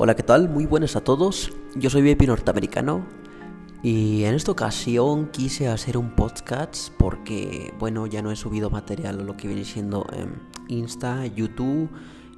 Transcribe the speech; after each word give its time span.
Hola, 0.00 0.14
¿qué 0.14 0.22
tal? 0.22 0.48
Muy 0.48 0.64
buenas 0.64 0.94
a 0.94 1.00
todos. 1.00 1.50
Yo 1.74 1.90
soy 1.90 2.02
VIP 2.02 2.22
norteamericano 2.28 3.04
y 3.82 4.22
en 4.22 4.36
esta 4.36 4.52
ocasión 4.52 5.26
quise 5.32 5.66
hacer 5.66 5.96
un 5.98 6.14
podcast 6.14 6.92
porque, 6.96 7.74
bueno, 7.80 8.06
ya 8.06 8.22
no 8.22 8.30
he 8.30 8.36
subido 8.36 8.70
material 8.70 9.26
lo 9.26 9.36
que 9.36 9.48
viene 9.48 9.64
siendo 9.64 10.06
Insta, 10.68 11.26
YouTube, 11.26 11.90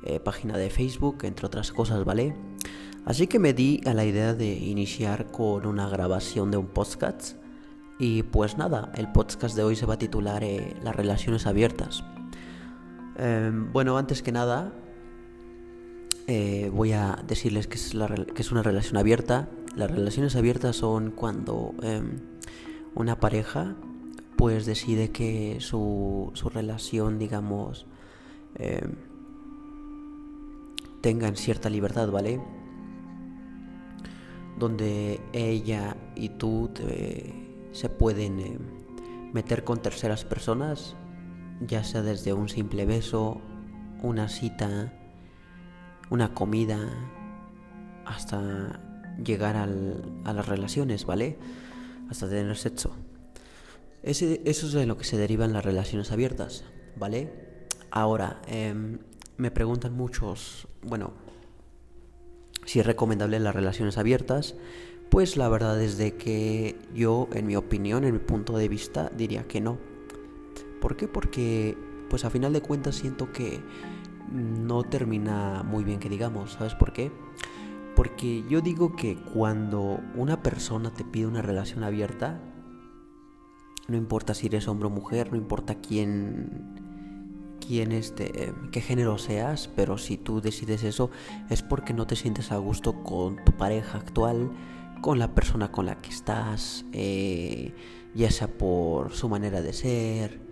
eh, 0.04 0.20
página 0.20 0.56
de 0.56 0.70
Facebook, 0.70 1.18
entre 1.24 1.44
otras 1.44 1.70
cosas, 1.70 2.02
¿vale? 2.06 2.34
Así 3.04 3.26
que 3.26 3.38
me 3.38 3.52
di 3.52 3.82
a 3.84 3.92
la 3.92 4.06
idea 4.06 4.32
de 4.32 4.54
iniciar 4.54 5.30
con 5.30 5.66
una 5.66 5.86
grabación 5.86 6.50
de 6.50 6.56
un 6.56 6.68
podcast. 6.68 7.36
Y 7.98 8.22
pues 8.22 8.56
nada, 8.56 8.90
el 8.94 9.12
podcast 9.12 9.54
de 9.54 9.64
hoy 9.64 9.76
se 9.76 9.84
va 9.84 9.94
a 9.94 9.98
titular 9.98 10.42
eh, 10.44 10.78
Las 10.82 10.96
relaciones 10.96 11.46
abiertas. 11.46 12.04
Em, 13.18 13.70
bueno, 13.70 13.98
antes 13.98 14.22
que 14.22 14.32
nada, 14.32 14.72
eh, 16.32 16.70
voy 16.72 16.92
a 16.92 17.18
decirles 17.26 17.66
que 17.66 17.74
es, 17.74 18.52
una 18.52 18.62
relación 18.62 18.96
abierta. 18.96 19.48
Las 19.74 19.90
relaciones 19.90 20.36
abiertas 20.36 20.76
son 20.76 21.10
cuando 21.10 21.74
em, 21.82 22.20
una 22.94 23.18
pareja 23.18 23.74
pues 24.36 24.64
decide 24.64 25.10
que 25.10 25.56
su, 25.58 26.32
relación, 26.54 27.18
digamos, 27.18 27.86
eh, 28.54 28.86
cierta 31.34 31.68
libertad, 31.68 32.08
¿vale? 32.12 32.40
Donde 34.56 35.20
ella 35.32 35.96
y 36.14 36.28
tú 36.28 36.70
se 37.72 37.88
pueden 37.88 38.38
em, 38.38 38.58
meter 39.32 39.64
con 39.64 39.82
terceras 39.82 40.24
personas, 40.24 40.94
ya 41.60 41.82
sea 41.82 42.02
desde 42.02 42.32
un 42.34 42.48
simple 42.48 42.86
beso, 42.86 43.40
una 44.00 44.28
cita, 44.28 44.92
una 46.10 46.34
comida, 46.34 46.78
hasta 48.04 48.80
llegar 49.24 49.56
a 49.56 49.66
las 50.32 50.48
relaciones, 50.48 51.06
¿vale? 51.06 51.38
Hasta 52.08 52.28
tener 52.28 52.56
sexo. 52.56 52.96
Ese, 54.02 54.42
eso 54.44 54.66
es 54.66 54.72
de 54.72 54.86
lo 54.86 54.96
que 54.96 55.04
se 55.04 55.16
derivan 55.16 55.52
las 55.52 55.64
relaciones 55.64 56.10
abiertas, 56.10 56.64
¿vale? 56.96 57.66
Ahora, 57.90 58.40
em, 58.46 58.98
me 59.36 59.50
preguntan 59.50 59.94
muchos, 59.94 60.68
bueno, 60.82 61.12
si 62.64 62.80
es 62.80 62.86
recomendable 62.86 63.40
las 63.40 63.54
relaciones 63.54 63.98
abiertas. 63.98 64.54
Pues 65.10 65.36
la 65.36 65.48
verdad 65.48 65.80
es 65.82 65.98
de 65.98 66.16
que 66.16 66.78
yo, 66.94 67.28
en 67.32 67.46
mi 67.46 67.56
opinión, 67.56 68.04
en 68.04 68.12
mi 68.12 68.20
punto 68.20 68.56
de 68.56 68.68
vista, 68.68 69.10
diría 69.16 69.44
que 69.48 69.60
no. 69.60 69.78
¿Por 70.80 70.96
qué? 70.96 71.08
Porque, 71.08 71.76
pues 72.08 72.24
a 72.24 72.30
final 72.30 72.52
de 72.52 72.60
cuentas 72.60 72.94
siento 72.94 73.32
que 73.32 73.60
no 74.30 74.82
termina 74.84 75.62
muy 75.62 75.84
bien 75.84 76.00
que 76.00 76.08
digamos. 76.08 76.52
¿Sabes 76.52 76.74
por 76.74 76.92
qué? 76.92 77.12
Porque 77.96 78.44
yo 78.48 78.60
digo 78.60 78.96
que 78.96 79.16
cuando 79.34 80.00
una 80.14 80.42
persona 80.42 80.92
te 80.92 81.04
pide 81.04 81.26
una 81.26 81.42
relación 81.42 81.84
abierta, 81.84 82.40
no 83.88 83.96
importa 83.96 84.34
si 84.34 84.46
eres 84.46 84.68
hombre 84.68 84.86
o 84.86 84.90
mujer, 84.90 85.30
no 85.32 85.36
importa 85.36 85.74
quién, 85.76 87.58
quién 87.66 87.92
este, 87.92 88.54
qué 88.70 88.80
género 88.80 89.18
seas, 89.18 89.68
pero 89.74 89.98
si 89.98 90.16
tú 90.16 90.40
decides 90.40 90.84
eso 90.84 91.10
es 91.50 91.62
porque 91.62 91.92
no 91.92 92.06
te 92.06 92.16
sientes 92.16 92.52
a 92.52 92.58
gusto 92.58 93.02
con 93.02 93.44
tu 93.44 93.52
pareja 93.52 93.98
actual, 93.98 94.50
con 95.00 95.18
la 95.18 95.34
persona 95.34 95.72
con 95.72 95.86
la 95.86 96.00
que 96.00 96.10
estás, 96.10 96.84
eh, 96.92 97.74
ya 98.14 98.30
sea 98.30 98.48
por 98.48 99.12
su 99.12 99.28
manera 99.28 99.60
de 99.60 99.72
ser, 99.72 100.49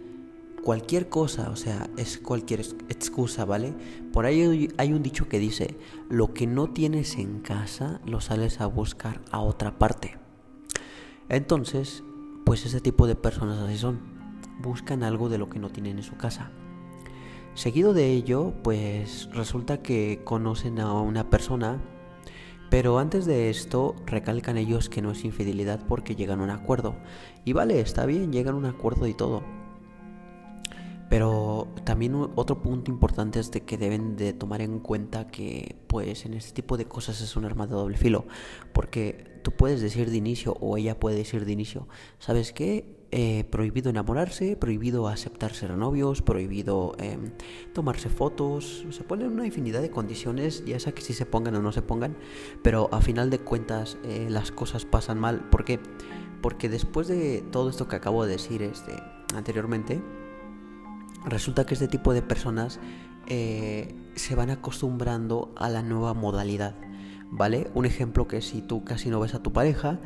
cualquier 0.69 1.09
cosa, 1.09 1.49
o 1.49 1.57
sea, 1.57 1.89
es 1.97 2.19
cualquier 2.19 2.61
excusa, 2.91 3.47
¿vale? 3.47 3.73
Por 4.13 4.27
ahí 4.27 4.69
hay 4.77 4.93
un 4.93 5.03
dicho 5.03 5.27
que 5.27 5.39
dice, 5.39 5.79
lo 6.11 6.35
que 6.35 6.47
no 6.47 6.69
tienes 6.69 7.17
en 7.17 7.41
casa 7.41 8.03
lo 8.05 8.21
sales 8.21 8.61
a 8.61 8.67
buscar 8.67 9.23
a 9.31 9.41
otra 9.41 9.79
parte. 9.79 10.19
Entonces, 11.31 12.05
pues 12.45 12.67
ese 12.67 12.83
tipo 12.83 13.07
de 13.07 13.15
personas 13.15 13.59
así 13.61 13.79
son, 13.79 13.99
buscan 14.61 15.05
algo 15.05 15.31
de 15.31 15.39
lo 15.39 15.49
que 15.49 15.59
no 15.59 15.71
tienen 15.71 15.97
en 15.97 16.05
su 16.05 16.19
casa. 16.19 16.51
Seguido 17.55 17.95
de 17.95 18.13
ello, 18.13 18.53
pues 18.63 19.31
resulta 19.33 19.81
que 19.81 20.21
conocen 20.23 20.81
a 20.81 20.93
una 21.01 21.31
persona, 21.31 21.81
pero 22.69 22.99
antes 22.99 23.25
de 23.25 23.49
esto 23.49 23.97
recalcan 24.05 24.59
ellos 24.59 24.91
que 24.91 25.01
no 25.01 25.13
es 25.13 25.25
infidelidad 25.25 25.87
porque 25.89 26.15
llegan 26.15 26.41
a 26.41 26.45
un 26.45 26.51
acuerdo. 26.51 26.95
Y 27.47 27.55
vale, 27.55 27.81
está 27.81 28.05
bien, 28.05 28.35
llegan 28.35 28.55
a 28.55 28.59
un 28.59 28.67
acuerdo 28.67 29.07
y 29.07 29.15
todo 29.15 29.57
pero 31.09 31.69
también 31.85 32.15
otro 32.15 32.61
punto 32.63 32.91
importante 32.91 33.41
es 33.41 33.51
de 33.51 33.63
que 33.63 33.79
deben 33.79 34.17
de 34.17 34.33
tomar 34.33 34.61
en 34.61 34.79
cuenta 34.81 35.29
que 35.29 35.77
pues 35.87 36.27
en 36.27 36.35
este 36.35 36.53
tipo 36.53 36.77
de 36.77 36.87
cosas 36.87 37.21
es 37.21 37.37
un 37.37 37.45
arma 37.45 37.67
de 37.67 37.75
doble 37.75 37.97
filo, 37.97 38.27
porque 38.73 39.41
tú 39.43 39.53
puedes 39.53 39.81
decir 39.81 40.11
de 40.11 40.17
inicio 40.17 40.57
o 40.61 40.77
ella 40.77 40.99
puede 41.01 41.17
decir 41.17 41.45
de 41.45 41.53
inicio, 41.53 41.89
¿sabes 42.19 42.53
qué? 42.53 42.99
Eh, 43.11 43.45
prohibido 43.45 43.89
enamorarse, 43.89 44.55
prohibido 44.55 45.09
aceptar 45.09 45.55
ser 45.55 45.71
novios, 45.71 46.21
prohibido 46.21 46.95
em, 46.99 47.33
tomarse 47.73 48.11
fotos, 48.11 48.85
se 48.91 49.03
ponen 49.03 49.33
una 49.33 49.47
infinidad 49.47 49.81
de 49.81 49.91
condiciones, 49.91 50.63
ya 50.67 50.79
sea 50.79 50.93
que 50.93 51.01
si 51.01 51.15
se 51.15 51.25
pongan 51.25 51.55
o 51.57 51.63
no 51.63 51.73
se 51.73 51.81
pongan, 51.81 52.19
pero 52.63 52.91
a 52.93 53.01
final 53.01 53.31
de 53.31 53.39
cuentas 53.39 53.97
eh, 54.05 54.27
las 54.29 54.53
cosas 54.53 54.85
pasan 54.85 55.19
mal, 55.19 55.49
¿por 55.49 55.65
qué? 55.65 55.81
Porque 56.43 56.69
después 56.69 57.09
de 57.09 57.43
todo 57.51 57.71
esto 57.71 57.89
que 57.89 57.97
acabo 57.97 58.27
de 58.27 58.33
decir 58.33 58.63
este, 58.63 58.93
anteriormente, 59.35 60.03
resulta 61.25 61.67
que 61.67 61.75
este 61.75 61.89
tipo 61.89 62.13
de 62.13 62.23
personas 62.23 62.81
eh, 63.27 63.95
se 64.15 64.35
van 64.35 64.51
acostumbrando 64.51 65.53
a 65.57 65.69
la 65.69 65.83
nueva 65.83 66.15
modalidad, 66.15 66.75
¿vale? 67.31 67.71
Un 67.75 67.87
ejemplo 67.87 68.27
que 68.27 68.41
si 68.41 68.63
tú 68.63 68.85
casi 68.85 69.11
no 69.11 69.21
ves 69.21 69.35
a 69.35 69.43
tu 69.43 69.53
pareja, 69.53 69.99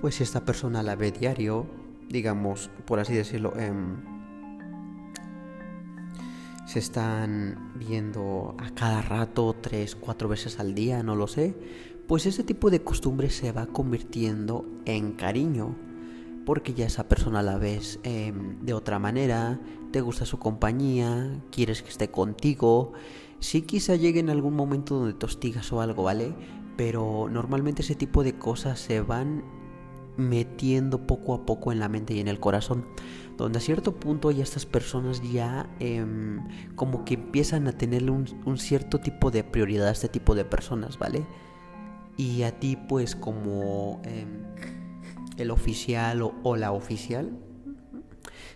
pues 0.00 0.16
si 0.16 0.22
esta 0.22 0.44
persona 0.44 0.82
la 0.82 0.94
ve 0.94 1.10
diario, 1.10 1.66
digamos, 2.08 2.70
por 2.86 3.00
así 3.00 3.14
decirlo, 3.14 3.56
em, 3.58 3.96
se 6.66 6.78
están 6.78 7.72
viendo 7.76 8.54
a 8.58 8.70
cada 8.70 9.02
rato, 9.02 9.56
tres, 9.60 9.96
cuatro 9.96 10.28
veces 10.28 10.60
al 10.60 10.74
día, 10.74 11.02
no 11.02 11.16
lo 11.16 11.26
sé, 11.26 11.56
pues 12.06 12.26
ese 12.26 12.44
tipo 12.44 12.70
de 12.70 12.82
costumbre 12.82 13.30
se 13.30 13.52
va 13.52 13.66
convirtiendo 13.66 14.66
en 14.84 15.12
cariño, 15.12 15.76
porque 16.48 16.72
ya 16.72 16.86
esa 16.86 17.08
persona 17.08 17.42
la 17.42 17.58
ves 17.58 18.00
em, 18.04 18.58
de 18.64 18.72
otra 18.72 18.98
manera, 18.98 19.60
te 19.92 20.00
gusta 20.00 20.24
su 20.24 20.38
compañía, 20.38 21.42
quieres 21.50 21.82
que 21.82 21.90
esté 21.90 22.10
contigo. 22.10 22.94
Sí 23.38 23.60
quizá 23.60 23.96
llegue 23.96 24.20
en 24.20 24.30
algún 24.30 24.56
momento 24.56 24.94
donde 24.94 25.12
te 25.12 25.26
hostigas 25.26 25.70
o 25.74 25.82
algo, 25.82 26.04
¿vale? 26.04 26.34
Pero 26.78 27.28
normalmente 27.30 27.82
ese 27.82 27.94
tipo 27.96 28.24
de 28.24 28.38
cosas 28.38 28.80
se 28.80 29.02
van 29.02 29.44
metiendo 30.16 31.06
poco 31.06 31.34
a 31.34 31.44
poco 31.44 31.70
en 31.70 31.80
la 31.80 31.90
mente 31.90 32.14
y 32.14 32.20
en 32.20 32.28
el 32.28 32.40
corazón, 32.40 32.86
donde 33.36 33.58
a 33.58 33.60
cierto 33.60 33.96
punto 33.96 34.30
ya 34.30 34.42
estas 34.42 34.64
personas 34.64 35.20
ya 35.30 35.68
em, 35.80 36.38
como 36.76 37.04
que 37.04 37.12
empiezan 37.12 37.68
a 37.68 37.72
tener 37.72 38.10
un, 38.10 38.56
cierto 38.56 39.00
tipo 39.00 39.30
de 39.30 39.44
prioridad 39.44 39.88
a 39.88 39.92
este 39.92 40.08
tipo 40.08 40.34
de 40.34 40.46
personas, 40.46 40.98
¿vale? 40.98 41.26
Y 42.16 42.44
a 42.44 42.58
ti 42.58 42.78
pues 42.88 43.14
como 43.14 44.00
em, 44.04 44.44
el 45.38 45.50
oficial 45.50 46.22
o, 46.22 46.56
la 46.56 46.72
oficial, 46.72 47.38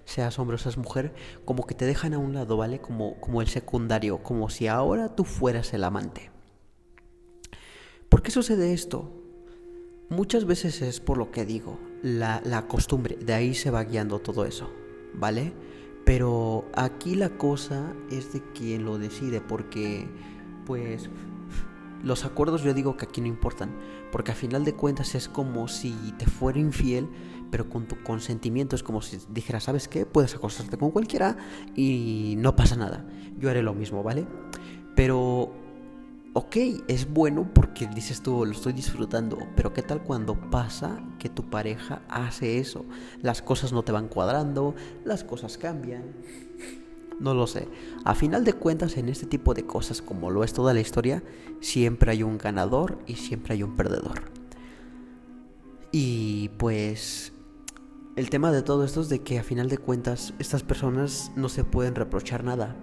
seas 0.05 0.39
hombre 0.39 0.57
o 0.57 0.59
seas 0.59 0.77
mujer, 0.77 1.15
como 1.45 1.65
que 1.67 1.75
te 1.75 1.87
dejan 1.87 2.15
a 2.15 2.19
un 2.19 2.35
lado, 2.35 2.57
¿vale? 2.57 2.81
Como, 2.81 3.21
como 3.21 3.41
el 3.41 3.49
secundario, 3.49 4.23
como 4.23 4.51
si 4.51 4.67
ahora 4.67 5.15
tú 5.15 5.25
fueras 5.25 5.73
el 5.73 5.85
amante. 5.85 6.31
¿Por 8.09 8.23
qué 8.23 8.31
sucede 8.31 8.73
esto? 8.73 9.11
Muchas 10.11 10.45
veces 10.45 10.83
es 10.83 11.01
por 11.01 11.17
lo 11.17 11.31
que 11.31 11.47
digo, 11.47 11.79
la, 12.03 12.43
la 12.45 12.67
costumbre, 12.67 13.17
de 13.17 13.33
ahí 13.33 13.55
se 13.55 13.71
va 13.71 13.85
guiando 13.85 14.19
todo 14.19 14.45
eso, 14.45 14.71
¿vale? 15.15 15.55
Pero 16.05 16.67
aquí 16.75 17.15
la 17.15 17.31
cosa 17.39 17.95
es 18.11 18.33
de 18.33 18.43
quien 18.53 18.85
lo 18.85 18.99
decide, 18.99 19.41
porque 19.41 20.07
pues 20.67 21.09
los 22.03 22.25
acuerdos 22.25 22.63
yo 22.63 22.75
digo 22.75 22.97
que 22.97 23.05
aquí 23.05 23.21
no 23.21 23.27
importan, 23.27 23.71
porque 24.11 24.33
a 24.33 24.35
final 24.35 24.65
de 24.65 24.75
cuentas 24.75 25.15
es 25.15 25.29
como 25.29 25.69
si 25.69 25.93
te 26.19 26.27
fuera 26.27 26.59
infiel, 26.59 27.09
pero 27.51 27.69
con 27.69 27.87
tu 27.87 28.03
consentimiento 28.03 28.77
es 28.77 28.83
como 28.83 29.03
si 29.03 29.19
dijeras, 29.29 29.65
¿sabes 29.65 29.89
qué? 29.89 30.07
Puedes 30.07 30.35
acostarte 30.35 30.79
con 30.79 30.91
cualquiera 30.91 31.37
y 31.77 32.35
no 32.39 32.57
pasa 32.57 32.77
nada. 32.77 33.07
Yo 33.39 33.51
haré 33.51 33.63
lo 33.63 33.75
mismo, 33.75 34.03
¿vale? 34.03 34.27
Pero, 34.97 35.53
ok, 36.33 36.57
es 36.89 37.13
bueno 37.13 37.51
porque 37.55 37.87
dices 37.87 38.23
tú, 38.23 38.45
lo 38.45 38.53
estoy 38.53 38.73
disfrutando, 38.73 39.39
pero 39.55 39.73
¿qué 39.73 39.83
tal 39.83 40.03
cuando 40.03 40.35
pasa 40.51 41.03
que 41.19 41.29
tu 41.29 41.51
pareja 41.51 42.03
hace 42.09 42.59
eso? 42.59 42.85
Las 43.21 43.43
cosas 43.43 43.73
no 43.73 43.83
te 43.83 43.93
van 43.93 44.09
cuadrando, 44.09 44.75
las 45.05 45.23
cosas 45.25 45.59
cambian 45.59 46.05
no 47.23 47.35
lo 47.35 47.47
sé. 47.47 47.69
A 48.05 48.15
final 48.15 48.45
de 48.45 48.53
cuentas, 48.53 48.97
en 48.97 49.09
este 49.09 49.27
tipo 49.27 49.55
de 49.55 49.65
cosas, 49.65 50.03
como 50.03 50.31
lo 50.31 50.45
es 50.45 50.53
toda 50.53 50.75
la 50.75 50.81
historia, 50.81 51.23
siempre 51.61 52.11
hay 52.11 52.23
un 52.23 52.37
ganador 52.37 52.99
y 53.07 53.15
siempre 53.15 53.55
hay 53.55 53.63
un 53.63 53.77
perdedor. 53.77 54.23
Y 55.93 56.49
pues 56.59 57.33
el 58.17 58.29
tema 58.29 58.51
de 58.51 58.63
todo 58.63 58.85
esto 58.85 59.01
es 59.01 59.09
de 59.09 59.21
que 59.21 59.39
a 59.39 59.45
final 59.45 59.69
de 59.69 59.79
cuentas 59.79 60.35
estas 60.39 60.63
personas 60.63 61.31
no 61.37 61.49
se 61.49 61.65
pueden 61.65 61.95
reprochar 61.95 62.45
nada. 62.45 62.77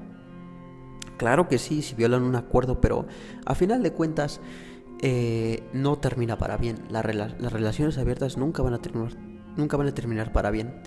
Claro 1.17 1.49
que 1.49 1.57
sí, 1.57 1.81
si 1.81 1.95
violan 1.95 2.23
un 2.23 2.35
acuerdo, 2.35 2.79
pero 2.79 3.05
a 3.45 3.55
final 3.55 3.83
de 3.83 3.91
cuentas 3.91 4.39
eh, 5.01 5.63
no 5.73 5.97
termina 5.97 6.37
para 6.37 6.55
bien. 6.55 6.85
las 6.89 7.03
relaciones 7.51 7.97
abiertas 7.97 8.37
nunca 8.37 8.63
van, 8.63 8.75
a 8.75 8.79
nunca 9.57 9.75
van 9.75 9.87
a 9.87 9.93
terminar 9.93 10.31
para 10.31 10.49
bien. 10.49 10.81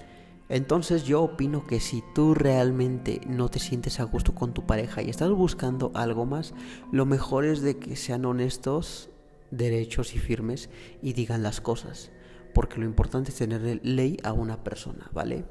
Entonces 0.53 1.05
yo 1.05 1.23
opino 1.23 1.67
que 1.67 1.81
si 1.81 2.05
tú 2.15 2.35
realmente 2.35 3.23
no 3.27 3.49
te 3.49 3.59
sientes 3.59 4.01
a 4.01 4.05
gusto 4.05 4.35
con 4.35 4.53
tu 4.53 4.67
pareja 4.67 5.01
y 5.01 5.09
estás 5.09 5.31
buscando 5.31 5.91
algo 5.95 6.27
más, 6.27 6.53
lo 6.93 7.07
mejor 7.07 7.47
es 7.47 7.63
de 7.63 7.79
que 7.79 7.97
sean 7.97 8.27
honestos, 8.27 9.09
derechos 9.51 10.15
y 10.15 10.19
firmes 10.19 10.69
y 11.01 11.15
digan 11.15 11.43
las 11.43 11.63
cosas. 11.63 12.13
Porque 12.53 12.79
lo 12.79 12.85
importante 12.85 13.31
es 13.31 13.39
tener 13.39 13.81
ley 13.83 14.19
a 14.25 14.35
una 14.35 14.63
persona, 14.63 15.09
¿vale? 15.15 15.47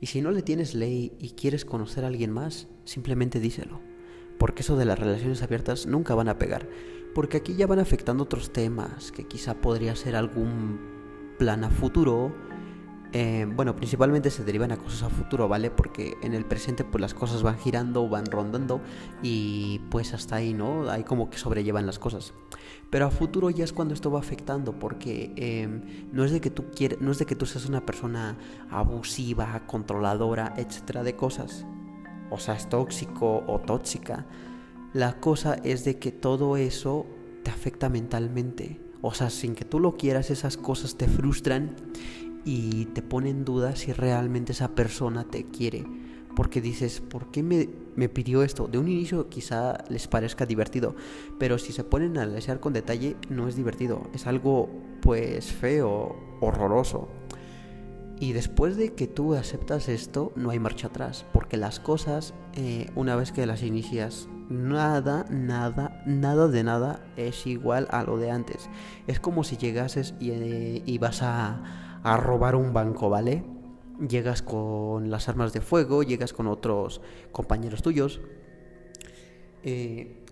Y 0.00 0.06
si 0.06 0.22
no 0.22 0.30
le 0.30 0.40
tienes 0.40 0.74
ley 0.74 1.12
y 1.18 1.32
quieres 1.32 1.66
conocer 1.66 2.04
a 2.04 2.06
alguien 2.06 2.32
más, 2.32 2.66
simplemente 2.84 3.40
díselo. 3.40 3.78
Porque 4.38 4.62
eso 4.62 4.78
de 4.78 4.86
las 4.86 4.98
relaciones 4.98 5.42
abiertas 5.42 5.84
nunca 5.84 6.14
van 6.14 6.30
a 6.30 6.38
pegar. 6.38 6.66
Porque 7.14 7.36
aquí 7.36 7.56
ya 7.56 7.66
van 7.66 7.78
afectando 7.78 8.24
otros 8.24 8.54
temas, 8.54 9.12
que 9.12 9.28
quizá 9.28 9.60
podría 9.60 9.94
ser 9.94 10.16
algún 10.16 10.80
plan 11.38 11.62
a 11.62 11.68
futuro 11.68 12.32
eh, 13.12 13.46
bueno, 13.48 13.74
principalmente 13.74 14.30
se 14.30 14.44
derivan 14.44 14.70
a 14.70 14.76
cosas 14.76 15.04
a 15.04 15.08
futuro, 15.08 15.48
¿vale? 15.48 15.70
Porque 15.70 16.16
en 16.22 16.34
el 16.34 16.44
presente 16.44 16.84
pues 16.84 17.00
las 17.00 17.14
cosas 17.14 17.42
van 17.42 17.58
girando, 17.58 18.08
van 18.08 18.26
rondando 18.26 18.82
y 19.22 19.80
pues 19.90 20.12
hasta 20.12 20.36
ahí, 20.36 20.52
¿no? 20.52 20.90
Hay 20.90 21.04
como 21.04 21.30
que 21.30 21.38
sobrellevan 21.38 21.86
las 21.86 21.98
cosas. 21.98 22.34
Pero 22.90 23.06
a 23.06 23.10
futuro 23.10 23.50
ya 23.50 23.64
es 23.64 23.72
cuando 23.72 23.94
esto 23.94 24.10
va 24.10 24.18
afectando, 24.18 24.78
porque 24.78 25.32
em, 25.36 26.08
no 26.12 26.24
es 26.24 26.32
de 26.32 26.40
que 26.40 26.50
tú 26.50 26.66
quieres, 26.74 27.00
no 27.00 27.10
es 27.10 27.18
de 27.18 27.26
que 27.26 27.34
tú 27.34 27.46
seas 27.46 27.66
una 27.66 27.84
persona 27.84 28.36
abusiva, 28.70 29.62
controladora, 29.66 30.54
etcétera, 30.56 31.02
de 31.02 31.16
cosas. 31.16 31.66
O 32.30 32.38
sea, 32.38 32.54
es 32.54 32.68
tóxico 32.68 33.44
o 33.46 33.58
tóxica. 33.60 34.26
La 34.92 35.20
cosa 35.20 35.54
es 35.54 35.84
de 35.84 35.98
que 35.98 36.12
todo 36.12 36.56
eso 36.56 37.06
te 37.42 37.50
afecta 37.50 37.88
mentalmente. 37.88 38.80
O 39.00 39.14
sea, 39.14 39.30
sin 39.30 39.54
que 39.54 39.64
tú 39.64 39.80
lo 39.80 39.96
quieras, 39.96 40.30
esas 40.30 40.56
cosas 40.56 40.96
te 40.96 41.08
frustran 41.08 41.76
y 42.48 42.86
te 42.86 43.02
pone 43.02 43.28
en 43.28 43.44
duda 43.44 43.76
si 43.76 43.92
realmente 43.92 44.52
esa 44.52 44.74
persona 44.74 45.24
te 45.24 45.44
quiere. 45.44 45.84
Porque 46.34 46.62
dices, 46.62 47.02
¿por 47.02 47.30
qué 47.30 47.42
me, 47.42 47.68
me, 47.94 48.08
pidió 48.08 48.42
esto? 48.42 48.68
De 48.68 48.78
un 48.78 48.88
inicio 48.88 49.28
quizá 49.28 49.84
les 49.90 50.08
parezca 50.08 50.46
divertido, 50.46 50.96
pero 51.38 51.58
si 51.58 51.74
se 51.74 51.84
ponen 51.84 52.16
a 52.16 52.22
analizar 52.22 52.58
con 52.58 52.72
detalle 52.72 53.16
no 53.28 53.48
es 53.48 53.56
divertido, 53.56 54.08
es 54.14 54.26
algo 54.26 54.70
pues 55.02 55.52
feo, 55.52 56.16
horroroso. 56.40 57.10
Y 58.18 58.32
después 58.32 58.78
de 58.78 58.94
que 58.94 59.06
tú 59.06 59.34
aceptas 59.34 59.90
esto, 59.90 60.32
no 60.34 60.48
hay 60.48 60.58
marcha 60.58 60.86
atrás, 60.86 61.26
porque 61.34 61.58
las 61.58 61.80
cosas, 61.80 62.32
eh, 62.54 62.86
una 62.94 63.14
vez 63.14 63.30
que 63.30 63.44
las 63.44 63.62
inicias, 63.62 64.26
nada, 64.48 65.26
nada, 65.28 66.02
nada 66.06 66.48
de 66.48 66.64
nada 66.64 67.04
es 67.18 67.46
igual 67.46 67.88
a 67.90 68.04
lo 68.04 68.16
de 68.16 68.30
antes. 68.30 68.70
Es 69.06 69.20
como 69.20 69.44
si 69.44 69.58
llegases 69.58 70.14
y, 70.18 70.30
eh, 70.30 70.82
y 70.86 70.96
vas 70.96 71.20
a 71.22 71.84
a 72.02 72.16
robar 72.16 72.56
un 72.56 72.72
banco, 72.72 73.10
¿vale? 73.10 73.44
Llegas 74.06 74.42
con 74.42 75.10
las 75.10 75.28
armas 75.28 75.52
de 75.52 75.60
fuego, 75.60 76.02
llegas 76.02 76.32
con 76.32 76.46
otros 76.46 77.00
compañeros 77.32 77.82
tuyos. 77.82 78.20
Eh, 79.64 80.24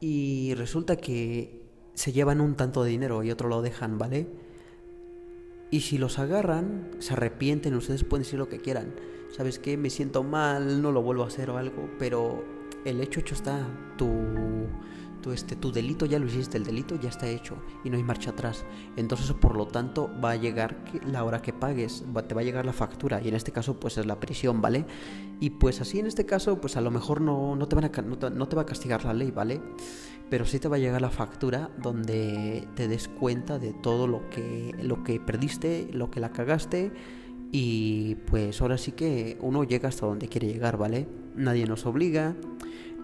y 0.00 0.54
resulta 0.54 0.96
que 0.96 1.62
se 1.94 2.12
llevan 2.12 2.40
un 2.40 2.56
tanto 2.56 2.82
de 2.82 2.90
dinero 2.90 3.22
y 3.22 3.30
otro 3.30 3.48
lo 3.48 3.62
dejan, 3.62 3.98
¿vale? 3.98 4.26
Y 5.70 5.80
si 5.80 5.98
los 5.98 6.18
agarran, 6.18 6.90
se 6.98 7.14
arrepienten, 7.14 7.74
ustedes 7.74 8.04
pueden 8.04 8.22
decir 8.22 8.38
lo 8.38 8.48
que 8.48 8.58
quieran. 8.58 8.94
¿Sabes 9.36 9.58
qué? 9.58 9.76
Me 9.76 9.90
siento 9.90 10.22
mal, 10.22 10.80
no 10.82 10.92
lo 10.92 11.02
vuelvo 11.02 11.24
a 11.24 11.26
hacer 11.26 11.50
o 11.50 11.58
algo, 11.58 11.90
pero 11.98 12.44
el 12.84 13.00
hecho 13.00 13.20
hecho 13.20 13.34
está. 13.34 13.66
Tu, 13.96 14.08
tu, 15.24 15.32
este, 15.32 15.56
tu 15.56 15.72
delito 15.72 16.04
ya 16.04 16.18
lo 16.18 16.26
hiciste, 16.26 16.58
el 16.58 16.64
delito 16.64 16.96
ya 17.00 17.08
está 17.08 17.26
hecho 17.26 17.56
y 17.82 17.88
no 17.88 17.96
hay 17.96 18.02
marcha 18.02 18.30
atrás. 18.30 18.66
Entonces, 18.94 19.32
por 19.32 19.56
lo 19.56 19.66
tanto, 19.66 20.10
va 20.22 20.32
a 20.32 20.36
llegar 20.36 20.84
la 21.06 21.24
hora 21.24 21.40
que 21.40 21.54
pagues, 21.54 22.04
te 22.28 22.34
va 22.34 22.42
a 22.42 22.44
llegar 22.44 22.66
la 22.66 22.74
factura 22.74 23.22
y 23.22 23.28
en 23.28 23.34
este 23.34 23.50
caso, 23.50 23.80
pues 23.80 23.96
es 23.96 24.04
la 24.04 24.20
prisión, 24.20 24.60
¿vale? 24.60 24.84
Y 25.40 25.48
pues 25.48 25.80
así 25.80 25.98
en 25.98 26.04
este 26.04 26.26
caso, 26.26 26.60
pues 26.60 26.76
a 26.76 26.82
lo 26.82 26.90
mejor 26.90 27.22
no, 27.22 27.56
te, 27.66 27.74
van 27.74 27.90
no, 28.36 28.48
te, 28.48 28.56
va 28.56 28.62
a 28.62 28.66
castigar 28.66 29.06
la 29.06 29.14
ley, 29.14 29.30
¿vale? 29.30 29.62
Pero 30.28 30.44
sí 30.44 30.58
te 30.58 30.68
va 30.68 30.76
a 30.76 30.78
llegar 30.78 31.00
la 31.00 31.10
factura 31.10 31.70
donde 31.78 32.68
te 32.74 32.86
des 32.86 33.08
cuenta 33.08 33.58
de 33.58 33.72
todo 33.72 34.06
lo 34.06 34.28
que, 34.28 34.74
lo 34.82 35.04
que 35.04 35.20
perdiste, 35.20 35.88
lo 35.90 36.10
que 36.10 36.20
la 36.20 36.32
cagaste. 36.32 36.92
Y 37.50 38.16
pues 38.26 38.60
ahora 38.60 38.76
sí 38.76 38.92
que 38.92 39.38
uno 39.40 39.64
llega 39.64 39.88
hasta 39.88 40.04
donde 40.04 40.28
quiere 40.28 40.48
llegar, 40.48 40.76
¿vale? 40.76 41.08
Nadie 41.34 41.66
nos 41.66 41.86
obliga, 41.86 42.36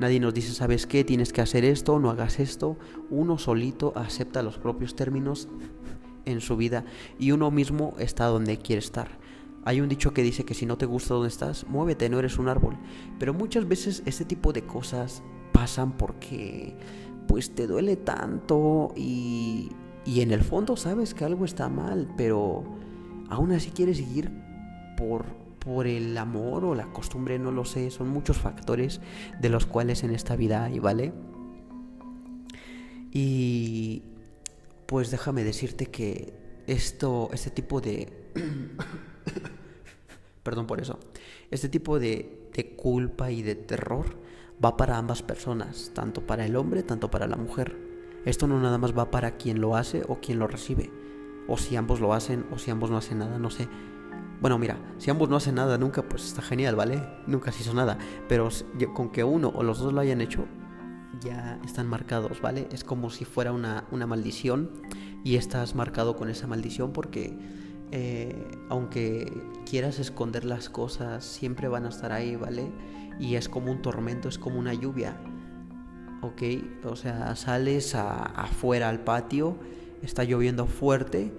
Nadie 0.01 0.19
nos 0.19 0.33
dice, 0.33 0.53
¿sabes 0.53 0.87
qué? 0.87 1.05
Tienes 1.05 1.31
que 1.31 1.43
hacer 1.43 1.63
esto, 1.63 1.99
no 1.99 2.09
hagas 2.09 2.41
esto. 2.41 2.79
Uno 3.11 3.37
solito 3.37 3.93
acepta 3.95 4.43
los 4.43 4.57
propios 4.57 4.97
términos 4.97 5.47
en 6.25 6.41
su 6.41 6.57
vida 6.57 6.87
y 7.19 7.33
uno 7.33 7.51
mismo 7.51 7.95
está 7.99 8.25
donde 8.27 8.57
quiere 8.57 8.79
estar. 8.79 9.19
Hay 9.63 9.83
un 9.83 9.91
dicho 9.91 10.15
que 10.15 10.23
dice 10.23 10.47
que 10.47 10.55
si 10.55 10.65
no 10.65 10.79
te 10.79 10.87
gusta 10.87 11.13
donde 11.13 11.29
estás, 11.29 11.67
muévete, 11.69 12.09
no 12.09 12.19
eres 12.19 12.39
un 12.39 12.49
árbol. 12.49 12.79
Pero 13.19 13.35
muchas 13.35 13.69
veces 13.69 14.03
este 14.07 14.25
tipo 14.25 14.55
de 14.55 14.63
cosas 14.63 15.23
pasan 15.53 15.93
porque 15.93 16.75
pues 17.29 17.55
te 17.55 17.67
duele 17.67 17.97
tanto 17.97 18.95
y, 18.97 19.69
y 20.07 20.23
en 20.23 20.31
el 20.31 20.41
fondo 20.41 20.77
sabes 20.77 21.13
que 21.13 21.27
algo 21.27 21.45
está 21.45 21.69
mal, 21.69 22.11
pero 22.17 22.65
aún 23.29 23.53
así 23.53 23.71
quieres 23.71 23.99
seguir 23.99 24.33
por 24.97 25.27
por 25.61 25.87
el 25.87 26.17
amor 26.19 26.65
o 26.65 26.75
la 26.75 26.93
costumbre, 26.93 27.39
no 27.39 27.53
lo 27.53 27.65
sé, 27.65 27.91
son 27.91 28.09
muchos 28.09 28.39
factores 28.39 29.01
de 29.41 29.49
los 29.49 29.67
cuales 29.67 30.03
en 30.03 30.11
esta 30.11 30.35
vida 30.35 30.65
hay, 30.65 30.79
¿vale? 30.79 31.13
Y 33.13 34.03
pues 34.87 35.11
déjame 35.11 35.45
decirte 35.45 35.87
que 35.87 36.35
esto, 36.67 37.29
este 37.33 37.51
tipo 37.51 37.81
de... 37.81 38.33
Perdón 40.43 40.67
por 40.67 40.81
eso. 40.81 40.99
Este 41.51 41.69
tipo 41.69 41.99
de, 41.99 42.49
de 42.55 42.75
culpa 42.75 43.31
y 43.31 43.43
de 43.43 43.55
terror 43.55 44.17
va 44.65 44.77
para 44.77 44.97
ambas 44.97 45.23
personas, 45.23 45.91
tanto 45.95 46.27
para 46.27 46.47
el 46.47 46.57
hombre, 46.57 46.83
tanto 46.83 47.11
para 47.11 47.27
la 47.27 47.37
mujer. 47.37 47.77
Esto 48.25 48.47
no 48.47 48.61
nada 48.61 48.79
más 48.79 48.97
va 48.97 49.11
para 49.11 49.37
quien 49.37 49.61
lo 49.61 49.77
hace 49.77 50.03
o 50.09 50.21
quien 50.21 50.39
lo 50.39 50.47
recibe. 50.47 50.91
O 51.49 51.59
si 51.59 51.77
ambos 51.77 52.01
lo 52.01 52.13
hacen 52.13 52.47
o 52.53 52.59
si 52.59 52.71
ambos 52.71 52.91
no 52.91 52.97
hacen 52.97 53.19
nada, 53.19 53.39
no 53.39 53.51
sé. 53.51 53.69
Bueno, 54.41 54.59
mira, 54.59 54.79
si 54.97 55.11
ambos 55.11 55.29
no 55.29 55.37
hacen 55.37 55.57
nada 55.57 55.77
nunca, 55.77 56.03
pues 56.03 56.25
está 56.25 56.41
genial, 56.41 56.75
¿vale? 56.75 57.03
Nunca 57.27 57.53
se 57.53 57.63
hizo 57.63 57.75
nada. 57.75 57.99
Pero 58.27 58.49
con 58.95 59.11
que 59.11 59.23
uno 59.23 59.53
o 59.55 59.63
los 59.63 59.81
dos 59.81 59.93
lo 59.93 60.01
hayan 60.01 60.23
hecho, 60.23 60.47
ya 61.21 61.61
están 61.63 61.87
marcados, 61.87 62.41
¿vale? 62.41 62.67
Es 62.73 62.83
como 62.83 63.11
si 63.11 63.27
fuera 63.27 63.53
una, 63.53 63.85
maldición 63.91 64.71
y 65.25 65.37
estás 65.37 65.75
marcado 65.75 66.17
con 66.17 66.31
esa 66.31 66.47
maldición 66.47 66.93
porque 66.95 67.37
eh, 67.93 68.51
aunque 68.71 69.31
quieras 69.69 69.99
esconder 69.99 70.47
las 70.47 70.71
cosas, 70.71 71.23
siempre 71.23 71.69
van 71.69 71.85
a 71.85 71.91
estar 71.91 72.11
ahí, 72.11 72.37
¿vale? 72.37 72.73
Y 73.19 73.35
es 73.35 73.51
como 73.51 73.71
un 73.71 73.83
tormento, 73.83 74.31
es 74.31 74.39
como 74.39 74.59
una 74.59 74.73
lluvia, 74.73 75.21
¿ok? 76.23 76.43
O 76.85 76.97
sea, 76.97 77.37
sales 77.37 77.95
afuera 77.95 78.89
al 78.89 79.01
patio, 79.01 79.59
está 80.01 80.25
lloviendo 80.25 80.67
fuerte 80.67 81.31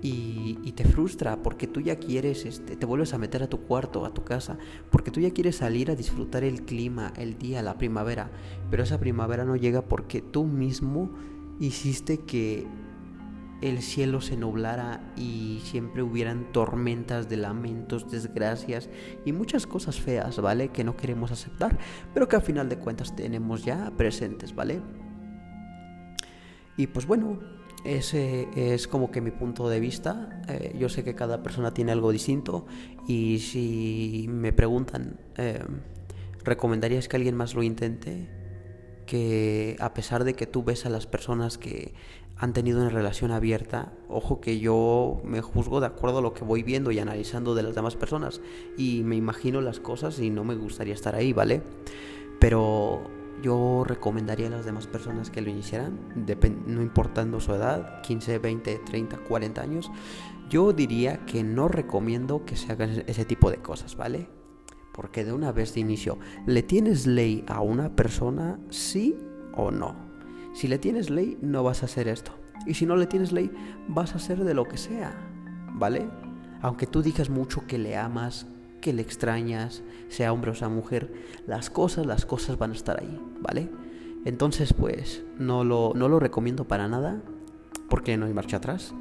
y, 0.00 0.72
te 0.76 0.84
frustra 0.84 1.42
porque 1.42 1.66
tú 1.66 1.80
ya 1.80 1.96
quieres, 1.96 2.44
este, 2.46 2.76
te 2.76 2.86
vuelves 2.86 3.12
a 3.12 3.18
meter 3.18 3.42
a 3.42 3.48
tu 3.48 3.62
cuarto, 3.62 4.04
a 4.04 4.14
tu 4.14 4.22
casa, 4.22 4.58
porque 4.90 5.10
tú 5.10 5.20
ya 5.20 5.32
quieres 5.32 5.56
salir 5.56 5.90
a 5.90 5.96
disfrutar 5.96 6.44
el 6.44 6.62
clima, 6.62 7.12
el 7.16 7.36
día, 7.36 7.62
la 7.62 7.78
primavera, 7.78 8.30
pero 8.70 8.84
esa 8.84 9.00
primavera 9.00 9.44
no 9.44 9.56
llega 9.56 9.82
porque 9.82 10.20
tú 10.22 10.44
mismo 10.44 11.10
hiciste 11.58 12.18
que 12.18 12.66
el 13.60 13.82
cielo 13.82 14.20
se 14.20 14.36
nublara 14.36 15.00
y 15.16 15.60
siempre 15.64 16.02
hubieran 16.02 16.52
tormentas 16.52 17.28
de 17.28 17.38
lamentos, 17.38 18.08
desgracias 18.08 18.88
y 19.24 19.32
muchas 19.32 19.66
cosas 19.66 20.00
feas, 20.00 20.40
¿vale? 20.40 20.68
Que 20.68 20.84
no 20.84 20.96
queremos 20.96 21.32
aceptar, 21.32 21.76
pero 22.14 22.28
que 22.28 22.36
a 22.36 22.40
final 22.40 22.68
de 22.68 22.78
cuentas 22.78 23.16
tenemos 23.16 23.64
ya 23.64 23.90
presentes, 23.96 24.54
¿vale? 24.54 24.80
Y 26.76 26.86
pues 26.86 27.06
bueno, 27.06 27.40
ese 27.84 28.48
es 28.54 28.88
como 28.88 29.10
que 29.10 29.20
mi 29.20 29.30
punto 29.30 29.68
de 29.68 29.80
vista. 29.80 30.42
Eh, 30.48 30.74
yo 30.78 30.88
sé 30.88 31.04
que 31.04 31.14
cada 31.14 31.42
persona 31.42 31.72
tiene 31.72 31.92
algo 31.92 32.12
distinto 32.12 32.66
y 33.06 33.38
si 33.38 34.26
me 34.28 34.52
preguntan, 34.52 35.18
eh, 35.36 35.64
¿recomendarías 36.44 37.08
que 37.08 37.16
alguien 37.16 37.36
más 37.36 37.54
lo 37.54 37.62
intente? 37.62 38.28
Que 39.06 39.76
a 39.80 39.94
pesar 39.94 40.24
de 40.24 40.34
que 40.34 40.46
tú 40.46 40.64
ves 40.64 40.86
a 40.86 40.90
las 40.90 41.06
personas 41.06 41.56
que 41.56 41.94
han 42.36 42.52
tenido 42.52 42.80
una 42.80 42.90
relación 42.90 43.32
abierta, 43.32 43.92
ojo 44.08 44.40
que 44.40 44.60
yo 44.60 45.20
me 45.24 45.40
juzgo 45.40 45.80
de 45.80 45.86
acuerdo 45.86 46.18
a 46.18 46.22
lo 46.22 46.34
que 46.34 46.44
voy 46.44 46.62
viendo 46.62 46.92
y 46.92 46.98
analizando 46.98 47.54
de 47.54 47.64
las 47.64 47.74
demás 47.74 47.96
personas 47.96 48.40
y 48.76 49.02
me 49.02 49.16
imagino 49.16 49.60
las 49.60 49.80
cosas 49.80 50.20
y 50.20 50.30
no 50.30 50.44
me 50.44 50.54
gustaría 50.54 50.94
estar 50.94 51.16
ahí, 51.16 51.32
¿vale? 51.32 51.62
Pero 52.38 53.17
yo 53.42 53.84
recomendaría 53.86 54.48
a 54.48 54.50
las 54.50 54.64
demás 54.64 54.86
personas 54.86 55.30
que 55.30 55.40
lo 55.40 55.50
iniciaran, 55.50 55.98
no 56.66 56.82
importando 56.82 57.40
su 57.40 57.54
edad, 57.54 58.02
15, 58.02 58.38
20, 58.38 58.78
30, 58.84 59.18
40 59.18 59.60
años. 59.60 59.90
Yo 60.48 60.72
diría 60.72 61.24
que 61.26 61.44
no 61.44 61.68
recomiendo 61.68 62.44
que 62.44 62.56
se 62.56 62.72
hagan 62.72 63.04
ese 63.06 63.24
tipo 63.24 63.50
de 63.50 63.58
cosas, 63.58 63.96
¿vale? 63.96 64.28
Porque 64.92 65.24
de 65.24 65.32
una 65.32 65.52
vez 65.52 65.74
de 65.74 65.80
inicio, 65.80 66.18
¿le 66.46 66.62
tienes 66.62 67.06
ley 67.06 67.44
a 67.46 67.60
una 67.60 67.94
persona, 67.94 68.58
sí 68.70 69.16
o 69.54 69.70
no? 69.70 69.94
Si 70.54 70.66
le 70.66 70.78
tienes 70.78 71.10
ley, 71.10 71.38
no 71.40 71.62
vas 71.62 71.82
a 71.82 71.86
hacer 71.86 72.08
esto. 72.08 72.32
Y 72.66 72.74
si 72.74 72.86
no 72.86 72.96
le 72.96 73.06
tienes 73.06 73.30
ley, 73.30 73.50
vas 73.88 74.14
a 74.14 74.16
hacer 74.16 74.42
de 74.42 74.54
lo 74.54 74.64
que 74.64 74.76
sea, 74.76 75.14
¿vale? 75.74 76.08
Aunque 76.62 76.86
tú 76.86 77.02
digas 77.02 77.30
mucho 77.30 77.66
que 77.66 77.78
le 77.78 77.96
amas, 77.96 78.46
que 78.80 78.92
le 78.92 79.02
extrañas, 79.02 79.82
sea 80.08 80.32
hombre 80.32 80.50
o 80.50 80.54
sea 80.54 80.68
mujer, 80.68 81.12
las 81.46 81.70
cosas, 81.70 82.06
las 82.06 82.26
cosas 82.26 82.58
van 82.58 82.70
a 82.70 82.74
estar 82.74 83.00
ahí, 83.00 83.20
¿vale? 83.40 83.70
Entonces, 84.24 84.72
pues, 84.72 85.24
no 85.38 85.64
lo, 85.64 85.92
no 85.94 86.08
lo 86.08 86.18
recomiendo 86.18 86.66
para 86.66 86.88
nada, 86.88 87.22
porque 87.88 88.16
no 88.16 88.26
hay 88.26 88.34
marcha 88.34 88.58
atrás. 88.58 88.94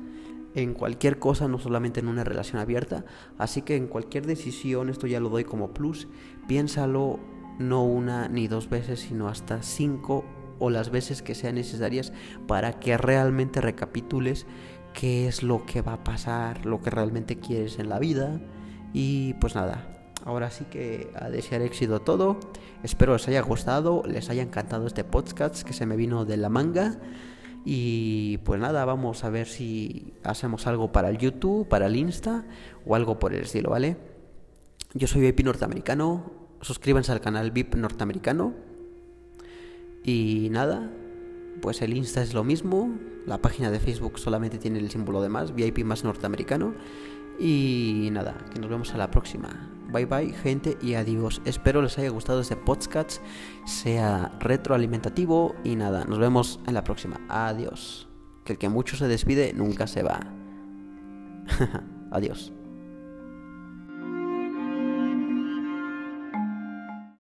En 0.55 0.73
cualquier 0.73 1.19
cosa, 1.19 1.47
no 1.47 1.59
solamente 1.59 1.99
en 1.99 2.07
una 2.07 2.23
relación 2.23 2.59
abierta. 2.59 3.05
Así 3.37 3.61
que 3.61 3.75
en 3.75 3.87
cualquier 3.87 4.25
decisión, 4.25 4.89
esto 4.89 5.05
ya 5.07 5.19
lo 5.19 5.29
doy 5.29 5.43
como 5.43 5.73
plus, 5.73 6.07
piénsalo 6.47 7.19
no 7.59 7.83
una 7.83 8.27
ni 8.29 8.47
dos 8.47 8.69
veces, 8.69 9.01
sino 9.01 9.27
hasta 9.27 9.61
cinco 9.61 10.25
o 10.59 10.69
las 10.69 10.89
veces 10.89 11.21
que 11.21 11.35
sean 11.35 11.55
necesarias 11.55 12.13
para 12.47 12.79
que 12.79 12.97
realmente 12.97 13.61
recapitules 13.61 14.45
qué 14.93 15.27
es 15.27 15.43
lo 15.43 15.65
que 15.65 15.81
va 15.81 15.93
a 15.93 16.03
pasar, 16.03 16.65
lo 16.65 16.81
que 16.81 16.89
realmente 16.89 17.37
quieres 17.37 17.77
en 17.79 17.89
la 17.89 17.99
vida. 17.99 18.39
Y 18.93 19.33
pues 19.35 19.55
nada, 19.55 19.85
ahora 20.25 20.49
sí 20.49 20.65
que 20.69 21.11
a 21.15 21.29
desear 21.29 21.61
éxito 21.61 22.01
todo. 22.01 22.39
Espero 22.83 23.13
les 23.13 23.27
haya 23.27 23.41
gustado, 23.41 24.03
les 24.05 24.29
haya 24.29 24.43
encantado 24.43 24.87
este 24.87 25.03
podcast 25.03 25.63
que 25.63 25.73
se 25.73 25.85
me 25.85 25.95
vino 25.95 26.25
de 26.25 26.37
la 26.37 26.49
manga. 26.49 26.99
Y 27.65 28.37
pues 28.39 28.61
nada, 28.61 28.85
vamos 28.85 29.23
a 29.23 29.29
ver 29.29 29.47
si 29.47 30.13
hacemos 30.23 30.67
algo 30.67 30.91
para 30.91 31.09
el 31.09 31.17
YouTube, 31.17 31.67
para 31.67 31.87
el 31.87 31.95
Insta 31.95 32.45
o 32.85 32.95
algo 32.95 33.19
por 33.19 33.33
el 33.33 33.41
estilo, 33.41 33.71
¿vale? 33.71 33.97
Yo 34.93 35.07
soy 35.07 35.21
VIP 35.21 35.41
norteamericano, 35.41 36.31
suscríbanse 36.61 37.11
al 37.11 37.19
canal 37.19 37.51
VIP 37.51 37.75
norteamericano. 37.75 38.53
Y 40.03 40.47
nada, 40.51 40.89
pues 41.61 41.81
el 41.81 41.95
Insta 41.95 42.21
es 42.21 42.33
lo 42.33 42.45
mismo, 42.45 42.97
la 43.25 43.39
página 43.39 43.69
de 43.69 43.81
Facebook 43.81 44.17
solamente 44.17 44.57
tiene 44.57 44.79
el 44.79 44.89
símbolo 44.89 45.21
de 45.21 45.27
más, 45.27 45.53
VIP 45.53 45.79
más 45.83 46.05
norteamericano. 46.05 46.73
Y 47.39 48.09
nada, 48.11 48.35
que 48.51 48.59
nos 48.59 48.69
vemos 48.69 48.93
a 48.93 48.97
la 48.97 49.11
próxima. 49.11 49.69
Bye 49.91 50.05
bye 50.05 50.33
gente 50.33 50.77
y 50.81 50.95
adiós. 50.95 51.41
Espero 51.45 51.81
les 51.81 51.97
haya 51.97 52.09
gustado 52.09 52.41
este 52.41 52.55
podcast, 52.55 53.21
sea 53.65 54.35
retroalimentativo 54.39 55.55
y 55.63 55.75
nada, 55.75 56.03
nos 56.05 56.19
vemos 56.19 56.59
en 56.67 56.73
la 56.73 56.83
próxima. 56.83 57.21
Adiós. 57.29 58.09
Que 58.43 58.53
el 58.53 58.59
que 58.59 58.69
mucho 58.69 58.97
se 58.97 59.07
despide 59.07 59.53
nunca 59.53 59.87
se 59.87 60.03
va. 60.03 60.19
adiós. 62.11 62.56